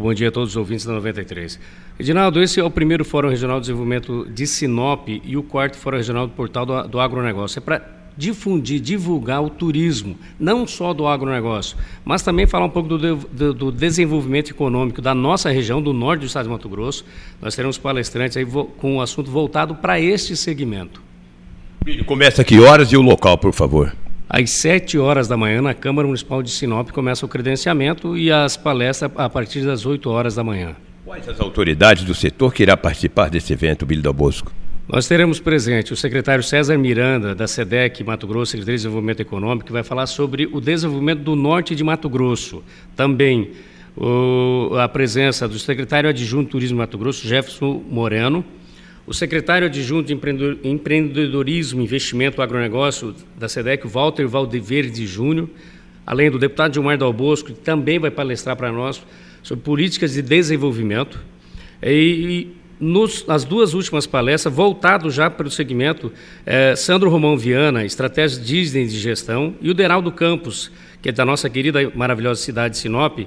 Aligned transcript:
bom 0.00 0.12
dia 0.14 0.28
a 0.28 0.32
todos 0.32 0.50
os 0.50 0.56
ouvintes 0.56 0.84
da 0.84 0.92
93. 0.92 1.60
Edinaldo, 1.98 2.42
esse 2.42 2.58
é 2.58 2.64
o 2.64 2.70
primeiro 2.70 3.04
Fórum 3.04 3.28
Regional 3.28 3.60
de 3.60 3.66
Desenvolvimento 3.66 4.26
de 4.28 4.46
Sinop 4.46 5.08
e 5.08 5.36
o 5.36 5.42
quarto 5.42 5.76
Fórum 5.76 5.98
Regional 5.98 6.26
do 6.26 6.32
Portal 6.32 6.66
do, 6.66 6.88
do 6.88 7.00
Agronegócio. 7.00 7.58
É 7.58 7.60
para 7.60 8.00
difundir, 8.16 8.80
divulgar 8.80 9.42
o 9.42 9.48
turismo, 9.48 10.16
não 10.38 10.66
só 10.66 10.92
do 10.92 11.06
agronegócio, 11.06 11.76
mas 12.04 12.22
também 12.22 12.46
falar 12.46 12.66
um 12.66 12.70
pouco 12.70 12.88
do, 12.88 13.16
do, 13.16 13.54
do, 13.54 13.72
desenvolvimento 13.72 14.50
econômico 14.50 15.00
da 15.00 15.14
nossa 15.14 15.50
região, 15.50 15.80
do 15.80 15.92
norte 15.92 16.20
do 16.20 16.26
estado 16.26 16.44
de 16.44 16.50
Mato 16.50 16.68
Grosso. 16.68 17.04
Nós 17.40 17.54
teremos 17.54 17.78
palestrantes 17.78 18.36
aí 18.36 18.44
com 18.44 18.92
o 18.92 18.96
um 18.96 19.00
assunto 19.00 19.30
voltado 19.30 19.74
para 19.74 19.98
este 19.98 20.36
segmento. 20.36 21.02
Começa 22.04 22.44
que 22.44 22.60
horas 22.60 22.92
e 22.92 22.96
o 22.96 23.00
local, 23.00 23.38
por 23.38 23.54
favor? 23.54 23.94
Às 24.32 24.50
7 24.60 24.96
horas 24.96 25.26
da 25.26 25.36
manhã, 25.36 25.60
na 25.60 25.74
Câmara 25.74 26.06
Municipal 26.06 26.40
de 26.40 26.52
Sinop, 26.52 26.90
começa 26.90 27.26
o 27.26 27.28
credenciamento 27.28 28.16
e 28.16 28.30
as 28.30 28.56
palestras 28.56 29.10
a 29.16 29.28
partir 29.28 29.62
das 29.62 29.84
8 29.84 30.08
horas 30.08 30.36
da 30.36 30.44
manhã. 30.44 30.76
Quais 31.04 31.28
as 31.28 31.40
autoridades 31.40 32.04
do 32.04 32.14
setor 32.14 32.54
que 32.54 32.62
irá 32.62 32.76
participar 32.76 33.28
desse 33.28 33.52
evento, 33.52 33.84
Billy 33.84 34.00
Dal 34.00 34.12
Bosco? 34.12 34.52
Nós 34.86 35.08
teremos 35.08 35.40
presente 35.40 35.92
o 35.92 35.96
secretário 35.96 36.44
César 36.44 36.78
Miranda, 36.78 37.34
da 37.34 37.48
SEDEC 37.48 38.04
Mato 38.04 38.24
Grosso, 38.28 38.52
Secretaria 38.52 38.76
de 38.76 38.84
Desenvolvimento 38.84 39.18
Econômico, 39.18 39.66
que 39.66 39.72
vai 39.72 39.82
falar 39.82 40.06
sobre 40.06 40.48
o 40.52 40.60
desenvolvimento 40.60 41.22
do 41.22 41.34
norte 41.34 41.74
de 41.74 41.82
Mato 41.82 42.08
Grosso. 42.08 42.62
Também 42.94 43.50
o, 43.96 44.76
a 44.78 44.88
presença 44.88 45.48
do 45.48 45.58
secretário 45.58 46.08
adjunto 46.08 46.44
de 46.44 46.50
Turismo 46.50 46.78
Mato 46.78 46.96
Grosso, 46.96 47.26
Jefferson 47.26 47.82
Moreno, 47.90 48.44
o 49.10 49.12
secretário 49.12 49.66
adjunto 49.66 50.06
de 50.06 50.68
Empreendedorismo 50.68 51.80
e 51.80 51.84
Investimento 51.84 52.40
Agronegócio 52.40 53.12
da 53.36 53.48
SEDEC, 53.48 53.84
Walter 53.88 54.28
Valdeverde 54.28 55.04
Júnior, 55.04 55.50
além 56.06 56.30
do 56.30 56.38
deputado 56.38 56.74
Gilmar 56.74 56.96
Dal 56.96 57.12
Bosco, 57.12 57.48
que 57.48 57.58
também 57.58 57.98
vai 57.98 58.12
palestrar 58.12 58.54
para 58.54 58.70
nós 58.70 59.02
sobre 59.42 59.64
políticas 59.64 60.12
de 60.12 60.22
desenvolvimento. 60.22 61.18
E, 61.82 62.52
nos, 62.78 63.26
nas 63.26 63.42
duas 63.42 63.74
últimas 63.74 64.06
palestras, 64.06 64.54
voltado 64.54 65.10
já 65.10 65.28
para 65.28 65.48
o 65.48 65.50
segmento, 65.50 66.12
é, 66.46 66.76
Sandro 66.76 67.10
Romão 67.10 67.36
Viana, 67.36 67.84
Estratégia 67.84 68.40
Disney 68.40 68.86
de 68.86 68.96
Gestão, 68.96 69.56
e 69.60 69.70
o 69.70 69.74
Deraldo 69.74 70.12
Campos, 70.12 70.70
que 71.02 71.08
é 71.08 71.12
da 71.12 71.24
nossa 71.24 71.50
querida 71.50 71.82
e 71.82 71.96
maravilhosa 71.96 72.40
cidade 72.40 72.74
de 72.74 72.80
Sinop, 72.80 73.18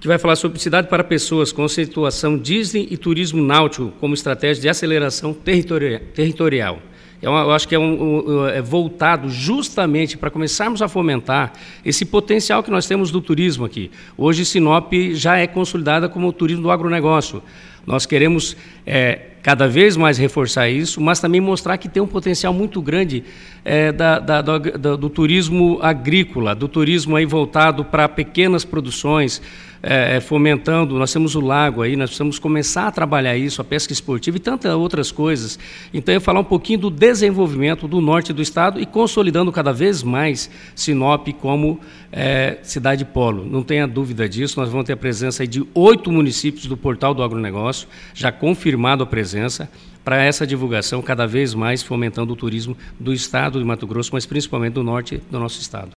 que 0.00 0.06
vai 0.06 0.18
falar 0.18 0.36
sobre 0.36 0.58
cidade 0.58 0.88
para 0.88 1.02
pessoas, 1.02 1.52
conceituação 1.52 2.38
Disney 2.38 2.86
e 2.90 2.96
turismo 2.96 3.42
náutico 3.42 3.92
como 4.00 4.14
estratégia 4.14 4.62
de 4.62 4.68
aceleração 4.68 5.34
territorial. 5.34 6.78
Eu, 7.20 7.32
eu 7.32 7.50
acho 7.50 7.66
que 7.66 7.74
é, 7.74 7.78
um, 7.78 8.46
é 8.46 8.62
voltado 8.62 9.28
justamente 9.28 10.16
para 10.16 10.30
começarmos 10.30 10.80
a 10.80 10.88
fomentar 10.88 11.52
esse 11.84 12.04
potencial 12.04 12.62
que 12.62 12.70
nós 12.70 12.86
temos 12.86 13.10
do 13.10 13.20
turismo 13.20 13.64
aqui. 13.64 13.90
Hoje, 14.16 14.44
Sinop 14.44 14.92
já 15.12 15.36
é 15.36 15.46
consolidada 15.46 16.08
como 16.08 16.28
o 16.28 16.32
turismo 16.32 16.62
do 16.62 16.70
agronegócio. 16.70 17.42
Nós 17.84 18.06
queremos 18.06 18.56
é, 18.86 19.20
cada 19.42 19.68
vez 19.68 19.96
mais 19.96 20.18
reforçar 20.18 20.68
isso, 20.68 21.00
mas 21.00 21.20
também 21.20 21.40
mostrar 21.40 21.78
que 21.78 21.88
tem 21.88 22.02
um 22.02 22.06
potencial 22.06 22.52
muito 22.52 22.80
grande 22.82 23.24
é, 23.64 23.92
da, 23.92 24.18
da, 24.18 24.42
do, 24.42 24.96
do, 24.96 25.10
turismo 25.10 25.78
agrícola, 25.82 26.54
do 26.54 26.68
turismo 26.68 27.16
aí 27.16 27.26
voltado 27.26 27.84
para 27.84 28.08
pequenas 28.08 28.64
produções, 28.64 29.42
é, 29.82 30.16
é, 30.16 30.20
fomentando. 30.20 30.98
Nós 30.98 31.12
temos 31.12 31.34
o 31.34 31.40
lago 31.40 31.82
aí, 31.82 31.94
nós 31.94 32.10
precisamos 32.10 32.38
começar 32.38 32.88
a 32.88 32.90
trabalhar 32.90 33.36
isso, 33.36 33.60
a 33.60 33.64
pesca 33.64 33.92
esportiva 33.92 34.36
e 34.36 34.40
tantas 34.40 34.72
outras 34.72 35.12
coisas. 35.12 35.58
Então, 35.94 36.14
eu 36.14 36.20
falar 36.20 36.40
um 36.40 36.44
pouquinho 36.44 36.80
do 36.80 36.90
desenvolvimento 36.90 37.86
do 37.86 38.00
norte 38.00 38.32
do 38.32 38.42
estado 38.42 38.80
e 38.80 38.86
consolidando 38.86 39.52
cada 39.52 39.72
vez 39.72 40.02
mais 40.02 40.50
Sinop 40.74 41.28
como 41.40 41.78
é, 42.10 42.58
cidade 42.62 43.04
polo. 43.04 43.44
Não 43.44 43.62
tenha 43.62 43.86
dúvida 43.86 44.28
disso, 44.28 44.58
nós 44.58 44.68
vamos 44.68 44.86
ter 44.86 44.94
a 44.94 44.96
presença 44.96 45.46
de 45.46 45.64
oito 45.74 46.10
municípios 46.10 46.66
do 46.66 46.76
Portal 46.76 47.14
do 47.14 47.22
Agronegócio, 47.22 47.86
já 48.14 48.32
confirmado 48.32 49.02
a 49.02 49.06
presença 49.38 49.70
para 50.04 50.22
essa 50.22 50.46
divulgação 50.46 51.00
cada 51.00 51.26
vez 51.26 51.54
mais 51.54 51.82
fomentando 51.82 52.32
o 52.32 52.36
turismo 52.36 52.76
do 52.98 53.12
estado 53.12 53.58
de 53.58 53.64
Mato 53.64 53.86
Grosso, 53.86 54.10
mas 54.12 54.26
principalmente 54.26 54.74
do 54.74 54.82
norte 54.82 55.22
do 55.30 55.38
nosso 55.38 55.60
estado. 55.60 55.86